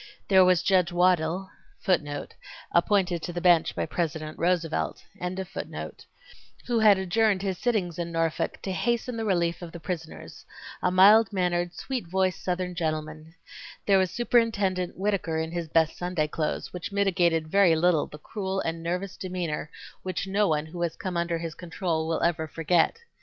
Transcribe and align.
There 0.29 0.43
was 0.43 0.63
Judge 0.63 0.89
Waddill—who 0.91 1.45
had 1.85 2.31
adjourned 6.97 7.41
his 7.43 7.57
sittings 7.59 7.99
in 7.99 8.11
Norfolk 8.11 8.61
to 8.63 8.71
hasten 8.71 9.15
the 9.15 9.23
relief 9.25 9.61
of 9.61 9.71
the 9.71 9.79
prisoners—a 9.79 10.89
mild 10.89 11.31
mannered, 11.31 11.75
sweet 11.75 12.07
voiced 12.07 12.43
Southern 12.43 12.73
gentleman. 12.73 13.35
There 13.85 13.99
was 13.99 14.09
Superintendent 14.09 14.97
Whittaker 14.97 15.37
in 15.37 15.51
his 15.51 15.67
best 15.67 15.95
Sunday 15.99 16.27
clothes, 16.27 16.73
which 16.73 16.91
mitigated 16.91 17.47
very 17.47 17.75
little 17.75 18.07
the 18.07 18.17
cruel 18.17 18.59
and 18.61 18.81
nervous 18.81 19.15
demeanor 19.15 19.69
which 20.01 20.25
no 20.25 20.47
one 20.47 20.65
who 20.65 20.81
has 20.81 20.95
come 20.95 21.15
under 21.15 21.37
his 21.37 21.53
control 21.53 22.07
will 22.07 22.23
ever 22.23 22.47
forget. 22.47 22.97